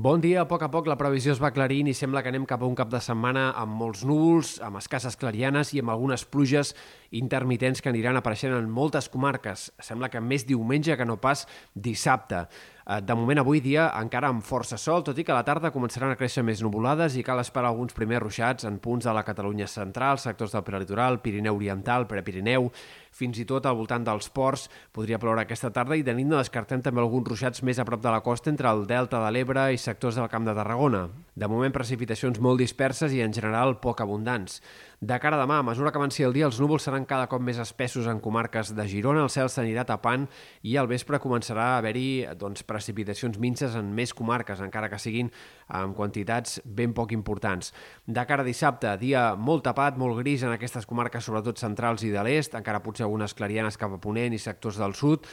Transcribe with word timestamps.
Bon 0.00 0.16
dia, 0.16 0.38
a 0.40 0.48
poc 0.48 0.62
a 0.64 0.70
poc 0.72 0.86
la 0.88 0.94
previsió 0.96 1.34
es 1.34 1.40
va 1.42 1.50
aclarint 1.50 1.90
i 1.90 1.92
sembla 1.92 2.22
que 2.24 2.30
anem 2.32 2.46
cap 2.48 2.62
a 2.62 2.64
un 2.64 2.76
cap 2.78 2.88
de 2.88 3.02
setmana 3.04 3.50
amb 3.60 3.74
molts 3.76 4.00
núvols, 4.08 4.54
amb 4.64 4.78
escasses 4.80 5.18
clarianes 5.20 5.74
i 5.74 5.82
amb 5.82 5.92
algunes 5.92 6.22
pluges 6.24 6.70
intermitents 7.10 7.82
que 7.82 7.90
aniran 7.90 8.18
apareixent 8.18 8.54
en 8.54 8.70
moltes 8.70 9.08
comarques. 9.10 9.70
Sembla 9.82 10.10
que 10.10 10.22
més 10.22 10.46
diumenge 10.46 10.96
que 10.96 11.06
no 11.06 11.18
pas 11.20 11.46
dissabte. 11.74 12.46
Eh, 12.86 13.00
de 13.02 13.14
moment, 13.14 13.38
avui 13.42 13.60
dia, 13.62 13.88
encara 14.00 14.30
amb 14.30 14.44
força 14.46 14.78
sol, 14.78 15.04
tot 15.06 15.18
i 15.18 15.24
que 15.26 15.34
a 15.34 15.38
la 15.38 15.46
tarda 15.46 15.72
començaran 15.74 16.10
a 16.10 16.18
créixer 16.18 16.42
més 16.46 16.62
nuvolades 16.62 17.16
i 17.18 17.24
cal 17.26 17.42
esperar 17.42 17.70
alguns 17.70 17.94
primers 17.94 18.22
ruixats 18.22 18.66
en 18.66 18.78
punts 18.82 19.06
de 19.06 19.14
la 19.14 19.24
Catalunya 19.26 19.68
central, 19.70 20.18
sectors 20.18 20.54
del 20.56 20.64
prelitoral, 20.66 21.20
Pirineu 21.22 21.58
Oriental, 21.58 22.06
Prepirineu, 22.10 22.70
fins 23.10 23.38
i 23.38 23.46
tot 23.46 23.66
al 23.66 23.76
voltant 23.78 24.06
dels 24.06 24.30
ports 24.30 24.68
podria 24.94 25.18
ploure 25.18 25.42
aquesta 25.42 25.72
tarda 25.74 25.98
i 25.98 26.04
de 26.06 26.14
nit 26.14 26.28
no 26.30 26.38
descartem 26.38 26.82
també 26.82 27.02
alguns 27.02 27.28
ruixats 27.28 27.62
més 27.66 27.78
a 27.78 27.86
prop 27.86 28.02
de 28.02 28.10
la 28.10 28.22
costa 28.26 28.50
entre 28.50 28.70
el 28.70 28.86
delta 28.86 29.22
de 29.22 29.32
l'Ebre 29.34 29.70
i 29.74 29.78
sectors 29.78 30.18
del 30.18 30.30
Camp 30.30 30.46
de 30.46 30.54
Tarragona. 30.54 31.08
De 31.40 31.48
moment, 31.48 31.72
precipitacions 31.72 32.36
molt 32.44 32.60
disperses 32.60 33.14
i, 33.16 33.22
en 33.24 33.32
general, 33.32 33.78
poc 33.80 34.02
abundants. 34.04 34.58
De 35.00 35.16
cara 35.22 35.38
a 35.38 35.40
demà, 35.40 35.60
a 35.62 35.64
mesura 35.64 35.88
que 35.88 35.96
avanci 35.96 36.26
el 36.26 36.34
dia, 36.36 36.44
els 36.44 36.58
núvols 36.60 36.84
seran 36.84 37.06
cada 37.08 37.30
cop 37.32 37.40
més 37.40 37.56
espessos 37.62 38.04
en 38.12 38.18
comarques 38.20 38.74
de 38.76 38.84
Girona, 38.90 39.22
el 39.24 39.32
cel 39.32 39.48
s'anirà 39.48 39.86
tapant 39.88 40.26
i 40.68 40.74
al 40.76 40.90
vespre 40.90 41.16
començarà 41.22 41.70
a 41.70 41.78
haver-hi 41.78 42.26
doncs, 42.36 42.66
precipitacions 42.68 43.38
minces 43.40 43.78
en 43.78 43.88
més 43.96 44.12
comarques, 44.12 44.60
encara 44.60 44.90
que 44.92 44.98
siguin 45.00 45.30
amb 45.80 45.96
quantitats 45.96 46.60
ben 46.66 46.92
poc 46.92 47.14
importants. 47.16 47.72
De 48.04 48.26
cara 48.28 48.44
a 48.44 48.48
dissabte, 48.50 48.92
dia 49.00 49.30
molt 49.32 49.64
tapat, 49.64 49.96
molt 49.96 50.20
gris 50.20 50.44
en 50.44 50.52
aquestes 50.52 50.84
comarques, 50.84 51.24
sobretot 51.24 51.62
centrals 51.62 52.04
i 52.04 52.12
de 52.12 52.26
l'est, 52.26 52.52
encara 52.60 52.84
potser 52.84 53.08
algunes 53.08 53.32
clarianes 53.32 53.80
cap 53.80 53.96
a 53.96 54.02
Ponent 54.02 54.36
i 54.36 54.42
sectors 54.44 54.76
del 54.76 54.92
sud, 54.92 55.24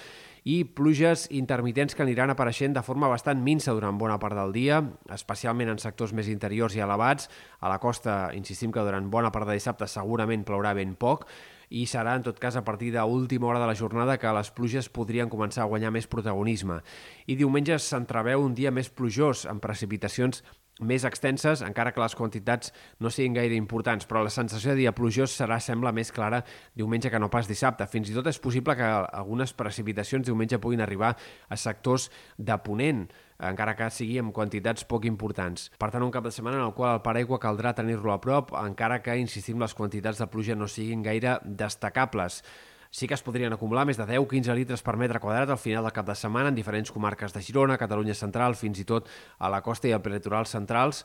i 0.48 0.62
pluges 0.64 1.26
intermitents 1.36 1.92
que 1.92 2.06
aniran 2.06 2.32
apareixent 2.32 2.72
de 2.78 2.84
forma 2.86 3.10
bastant 3.12 3.42
minsa 3.44 3.74
durant 3.76 3.98
bona 4.00 4.16
part 4.22 4.38
del 4.38 4.54
dia, 4.56 4.78
especialment 5.12 5.74
en 5.74 5.82
sectors 5.84 6.14
més 6.16 6.30
interiors 6.32 6.78
i 6.78 6.84
elevats. 6.86 7.28
A 7.60 7.68
la 7.68 7.82
costa, 7.84 8.30
insistim 8.38 8.72
que 8.72 8.86
durant 8.86 9.10
bona 9.12 9.32
part 9.36 9.50
de 9.50 9.58
dissabte 9.58 9.90
segurament 9.92 10.46
plourà 10.48 10.72
ben 10.78 10.94
poc, 10.96 11.26
i 11.68 11.84
serà, 11.84 12.14
en 12.16 12.24
tot 12.24 12.40
cas, 12.40 12.56
a 12.56 12.64
partir 12.64 12.94
de 12.96 13.04
última 13.04 13.50
hora 13.50 13.60
de 13.60 13.68
la 13.68 13.76
jornada 13.76 14.16
que 14.22 14.32
les 14.38 14.54
pluges 14.56 14.88
podrien 14.88 15.28
començar 15.28 15.66
a 15.66 15.68
guanyar 15.68 15.92
més 15.92 16.08
protagonisme. 16.08 16.80
I 17.28 17.36
diumenge 17.36 17.76
s'entreveu 17.84 18.46
un 18.46 18.56
dia 18.56 18.72
més 18.72 18.88
plujós, 18.88 19.44
amb 19.52 19.60
precipitacions 19.60 20.46
més 20.80 21.06
extenses, 21.08 21.64
encara 21.66 21.92
que 21.94 22.02
les 22.02 22.16
quantitats 22.16 22.74
no 23.02 23.10
siguin 23.14 23.38
gaire 23.38 23.58
importants, 23.58 24.06
però 24.06 24.24
la 24.26 24.34
sensació 24.34 24.74
de 24.74 24.82
dia 24.84 24.94
plujós 24.96 25.34
serà, 25.38 25.60
sembla, 25.64 25.94
més 25.96 26.12
clara 26.14 26.44
diumenge 26.78 27.12
que 27.12 27.22
no 27.22 27.32
pas 27.34 27.50
dissabte. 27.50 27.88
Fins 27.90 28.12
i 28.12 28.18
tot 28.18 28.28
és 28.30 28.40
possible 28.40 28.76
que 28.78 28.86
algunes 28.86 29.54
precipitacions 29.58 30.28
diumenge 30.28 30.62
puguin 30.62 30.84
arribar 30.86 31.16
a 31.50 31.58
sectors 31.58 32.12
de 32.38 32.58
Ponent, 32.64 33.08
encara 33.38 33.76
que 33.78 33.90
sigui 33.94 34.18
amb 34.22 34.34
quantitats 34.34 34.86
poc 34.90 35.06
importants. 35.10 35.70
Per 35.78 35.92
tant, 35.94 36.06
un 36.06 36.14
cap 36.14 36.26
de 36.26 36.34
setmana 36.34 36.62
en 36.62 36.70
el 36.70 36.74
qual 36.78 36.98
el 36.98 37.04
paraigua 37.06 37.42
caldrà 37.42 37.74
tenir-lo 37.78 38.14
a 38.14 38.22
prop, 38.22 38.54
encara 38.62 39.02
que, 39.06 39.18
insistim, 39.18 39.62
les 39.62 39.78
quantitats 39.78 40.22
de 40.22 40.30
pluja 40.32 40.58
no 40.58 40.70
siguin 40.70 41.06
gaire 41.06 41.40
destacables. 41.44 42.44
Sí 42.92 43.08
que 43.08 43.16
es 43.18 43.24
podrien 43.24 43.54
acumular 43.54 43.86
més 43.88 44.00
de 44.00 44.06
10-15 44.08 44.56
litres 44.58 44.84
per 44.84 44.98
metre 44.98 45.22
quadrat 45.24 45.50
al 45.50 45.62
final 45.62 45.88
del 45.88 45.96
cap 45.96 46.08
de 46.08 46.16
setmana 46.16 46.52
en 46.52 46.58
diferents 46.58 46.92
comarques 46.92 47.34
de 47.34 47.42
Girona, 47.44 47.78
Catalunya 47.78 48.16
central, 48.16 48.56
fins 48.56 48.80
i 48.80 48.86
tot 48.88 49.10
a 49.38 49.52
la 49.52 49.62
costa 49.62 49.90
i 49.90 49.96
al 49.96 50.04
prelitoral 50.06 50.48
centrals, 50.48 51.04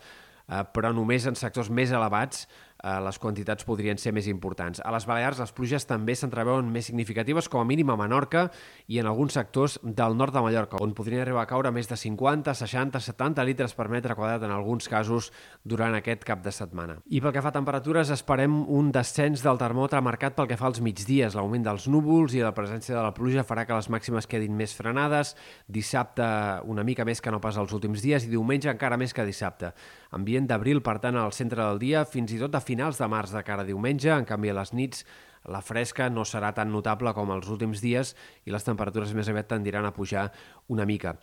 eh, 0.49 0.63
però 0.75 0.93
només 0.95 1.27
en 1.27 1.39
sectors 1.39 1.71
més 1.71 1.93
elevats 1.93 2.47
les 2.83 3.19
quantitats 3.23 3.65
podrien 3.65 3.99
ser 3.99 4.11
més 4.15 4.27
importants. 4.27 4.81
A 4.83 4.91
les 4.95 5.07
Balears 5.07 5.39
les 5.39 5.53
pluges 5.55 5.87
també 5.87 6.17
s'entreveuen 6.19 6.67
més 6.73 6.89
significatives, 6.91 7.49
com 7.49 7.63
a 7.63 7.67
mínim 7.69 7.93
a 7.93 7.97
Menorca 7.99 8.49
i 8.91 8.99
en 8.99 9.07
alguns 9.07 9.37
sectors 9.39 9.79
del 9.83 10.17
nord 10.19 10.35
de 10.35 10.43
Mallorca, 10.43 10.81
on 10.83 10.95
podrien 10.99 11.23
arribar 11.23 11.45
a 11.45 11.51
caure 11.51 11.71
més 11.71 11.87
de 11.89 11.97
50, 11.97 12.55
60, 12.59 12.99
70 12.99 13.47
litres 13.47 13.77
per 13.79 13.87
metre 13.93 14.17
quadrat 14.19 14.43
en 14.43 14.51
alguns 14.51 14.91
casos 14.91 15.31
durant 15.63 15.95
aquest 15.95 16.27
cap 16.27 16.43
de 16.43 16.51
setmana. 16.55 16.99
I 17.07 17.23
pel 17.23 17.35
que 17.37 17.45
fa 17.45 17.53
a 17.53 17.57
temperatures, 17.57 18.11
esperem 18.11 18.59
un 18.67 18.91
descens 18.95 19.45
del 19.47 19.61
termòmetre 19.63 20.03
marcat 20.03 20.35
pel 20.35 20.51
que 20.51 20.59
fa 20.59 20.67
als 20.67 20.83
migdies. 20.83 21.37
L'augment 21.39 21.69
dels 21.69 21.87
núvols 21.93 22.35
i 22.35 22.43
la 22.43 22.55
presència 22.57 22.97
de 22.97 23.05
la 23.05 23.15
pluja 23.15 23.47
farà 23.47 23.67
que 23.69 23.79
les 23.79 23.91
màximes 23.93 24.27
quedin 24.27 24.57
més 24.59 24.75
frenades, 24.75 25.37
dissabte 25.71 26.27
una 26.67 26.83
mica 26.83 27.07
més 27.07 27.23
que 27.23 27.31
no 27.31 27.41
pas 27.41 27.59
els 27.63 27.73
últims 27.73 28.03
dies 28.03 28.27
i 28.27 28.33
diumenge 28.33 28.71
encara 28.73 28.99
més 28.99 29.15
que 29.15 29.27
dissabte. 29.29 29.71
Ambient 30.13 30.51
d'abril, 30.51 30.83
per 30.83 30.99
tant, 31.01 31.17
al 31.17 31.33
centre 31.33 31.63
del 31.63 31.79
dia, 31.79 32.05
fins 32.09 32.35
i 32.35 32.41
tot 32.43 32.59
a 32.59 32.61
finals 32.73 32.99
de 32.99 33.11
març 33.13 33.37
de 33.37 33.45
cara 33.45 33.63
a 33.63 33.69
diumenge, 33.69 34.11
en 34.11 34.25
canvi 34.29 34.51
a 34.51 34.59
les 34.63 34.73
nits 34.73 35.05
la 35.51 35.61
fresca 35.63 36.07
no 36.11 36.23
serà 36.29 36.53
tan 36.55 36.71
notable 36.71 37.11
com 37.17 37.33
els 37.35 37.49
últims 37.51 37.81
dies 37.83 38.13
i 38.47 38.53
les 38.55 38.63
temperatures 38.63 39.11
més 39.17 39.29
aviat 39.29 39.49
tendiran 39.51 39.87
a 39.87 39.93
pujar 39.95 40.29
una 40.71 40.87
mica. 40.87 41.17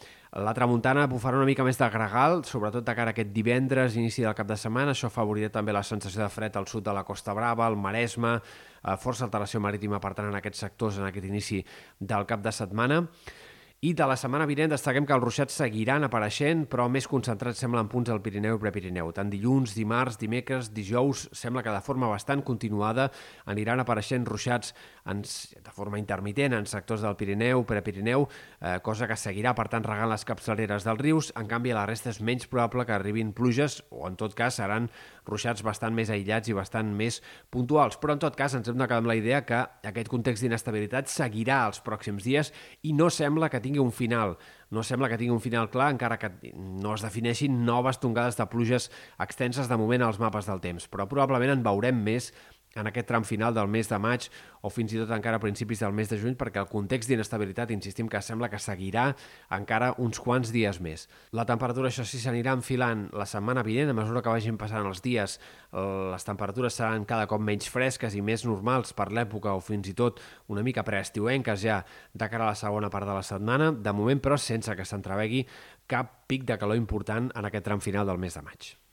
La 0.44 0.54
tramuntana 0.54 1.08
bufarà 1.08 1.40
una 1.40 1.48
mica 1.48 1.64
més 1.64 1.80
de 1.80 1.88
gregal, 1.90 2.44
sobretot 2.46 2.86
de 2.86 2.96
cara 2.98 3.14
a 3.14 3.16
aquest 3.16 3.32
divendres, 3.34 3.96
inici 3.96 4.26
del 4.26 4.36
cap 4.36 4.50
de 4.50 4.58
setmana. 4.60 4.92
Això 4.92 5.08
afavorirà 5.08 5.54
també 5.54 5.74
la 5.74 5.86
sensació 5.88 6.26
de 6.26 6.30
fred 6.34 6.58
al 6.60 6.68
sud 6.68 6.84
de 6.86 6.94
la 6.94 7.06
Costa 7.08 7.34
Brava, 7.34 7.66
al 7.66 7.80
Maresme, 7.80 8.36
eh, 8.40 8.98
força 9.00 9.24
alteració 9.26 9.64
marítima, 9.64 10.02
per 10.04 10.14
tant, 10.18 10.28
en 10.28 10.36
aquests 10.36 10.68
sectors, 10.68 11.00
en 11.00 11.08
aquest 11.08 11.26
inici 11.26 11.64
del 12.00 12.28
cap 12.28 12.44
de 12.44 12.52
setmana. 12.52 13.06
I 13.80 13.94
de 13.96 14.04
la 14.04 14.18
setmana 14.20 14.44
vinent 14.44 14.74
destaquem 14.74 15.06
que 15.08 15.14
els 15.16 15.24
ruixats 15.24 15.56
seguiran 15.62 16.04
apareixent, 16.04 16.66
però 16.68 16.90
més 16.92 17.06
concentrats 17.08 17.62
semblen 17.64 17.88
punts 17.88 18.10
al 18.12 18.20
Pirineu 18.20 18.58
i 18.58 18.60
Prepirineu. 18.60 19.14
Tant 19.16 19.30
dilluns, 19.32 19.72
dimarts, 19.72 20.18
dimecres, 20.20 20.74
dijous, 20.76 21.22
sembla 21.32 21.64
que 21.64 21.72
de 21.72 21.80
forma 21.86 22.10
bastant 22.12 22.44
continuada 22.44 23.06
aniran 23.48 23.80
apareixent 23.80 24.28
ruixats 24.28 24.74
en, 25.08 25.22
de 25.24 25.72
forma 25.72 25.96
intermitent 25.96 26.58
en 26.58 26.68
sectors 26.68 27.06
del 27.08 27.16
Pirineu, 27.16 27.64
Prepirineu, 27.70 28.26
eh, 28.60 28.74
cosa 28.84 29.08
que 29.08 29.16
seguirà, 29.16 29.56
per 29.56 29.70
tant, 29.72 29.88
regant 29.88 30.12
les 30.12 30.28
capçaleres 30.28 30.84
dels 30.84 31.00
rius. 31.00 31.32
En 31.40 31.48
canvi, 31.48 31.72
a 31.72 31.80
la 31.80 31.88
resta 31.88 32.12
és 32.12 32.20
menys 32.20 32.52
probable 32.52 32.84
que 32.84 32.98
arribin 32.98 33.32
pluges, 33.32 33.80
o 33.96 34.04
en 34.12 34.20
tot 34.20 34.36
cas 34.36 34.60
seran 34.60 34.92
ruixats 35.30 35.64
bastant 35.64 35.96
més 35.96 36.12
aïllats 36.12 36.52
i 36.52 36.58
bastant 36.58 36.92
més 37.00 37.22
puntuals. 37.48 37.96
Però 37.96 38.18
en 38.18 38.26
tot 38.28 38.36
cas 38.36 38.60
ens 38.60 38.68
hem 38.68 38.76
de 38.76 38.90
quedar 38.90 39.00
amb 39.06 39.14
la 39.14 39.16
idea 39.16 39.46
que 39.48 39.64
aquest 39.88 40.12
context 40.12 40.44
d'inestabilitat 40.44 41.08
seguirà 41.08 41.64
els 41.70 41.80
pròxims 41.86 42.28
dies 42.28 42.52
i 42.84 42.92
no 42.92 43.08
sembla 43.14 43.48
que 43.48 43.64
tingui 43.70 43.86
un 43.86 43.94
final. 43.94 44.36
No 44.74 44.84
sembla 44.86 45.10
que 45.10 45.18
tingui 45.18 45.34
un 45.34 45.42
final 45.42 45.70
clar, 45.70 45.92
encara 45.94 46.20
que 46.22 46.30
no 46.54 46.94
es 46.98 47.06
defineixin 47.06 47.64
noves 47.66 48.02
tongades 48.02 48.38
de 48.38 48.46
pluges 48.50 48.90
extenses 49.22 49.70
de 49.70 49.78
moment 49.78 50.06
als 50.06 50.20
mapes 50.22 50.50
del 50.50 50.62
temps, 50.62 50.90
però 50.90 51.08
probablement 51.10 51.56
en 51.56 51.66
veurem 51.66 52.02
més 52.06 52.34
en 52.76 52.88
aquest 52.88 53.08
tram 53.10 53.24
final 53.26 53.54
del 53.54 53.68
mes 53.68 53.90
de 53.90 53.98
maig 53.98 54.28
o 54.62 54.70
fins 54.70 54.94
i 54.94 55.00
tot 55.00 55.10
encara 55.16 55.40
a 55.40 55.42
principis 55.42 55.82
del 55.82 55.94
mes 55.96 56.10
de 56.12 56.20
juny 56.22 56.36
perquè 56.38 56.62
el 56.62 56.70
context 56.70 57.10
d'inestabilitat, 57.10 57.72
insistim 57.74 58.10
que 58.12 58.22
sembla 58.22 58.50
que 58.52 58.60
seguirà 58.62 59.08
encara 59.56 59.94
uns 59.98 60.20
quants 60.22 60.52
dies 60.54 60.82
més. 60.84 61.08
La 61.34 61.48
temperatura, 61.50 61.90
això 61.90 62.06
sí, 62.06 62.20
s'anirà 62.22 62.54
enfilant 62.58 63.08
la 63.16 63.26
setmana 63.30 63.64
vinent, 63.66 63.90
a 63.90 63.98
mesura 63.98 64.22
que 64.22 64.34
vagin 64.34 64.60
passant 64.60 64.86
els 64.86 65.02
dies, 65.06 65.40
les 65.74 66.28
temperatures 66.28 66.78
seran 66.82 67.08
cada 67.10 67.28
cop 67.30 67.42
menys 67.42 67.70
fresques 67.72 68.16
i 68.16 68.22
més 68.26 68.46
normals 68.46 68.94
per 68.94 69.10
l'època 69.16 69.56
o 69.56 69.64
fins 69.64 69.90
i 69.90 69.96
tot 69.98 70.22
una 70.48 70.66
mica 70.66 70.86
preestiuenques 70.86 71.64
ja 71.64 71.82
de 72.14 72.30
cara 72.30 72.50
a 72.50 72.54
la 72.54 72.60
segona 72.60 72.92
part 72.94 73.10
de 73.10 73.18
la 73.18 73.26
setmana, 73.26 73.72
de 73.72 73.96
moment 73.96 74.22
però 74.22 74.38
sense 74.38 74.76
que 74.76 74.86
s'entravegui 74.86 75.46
cap 75.90 76.28
pic 76.30 76.46
de 76.46 76.60
calor 76.62 76.78
important 76.78 77.32
en 77.34 77.50
aquest 77.50 77.66
tram 77.66 77.82
final 77.82 78.06
del 78.06 78.22
mes 78.22 78.38
de 78.38 78.46
maig. 78.46 78.80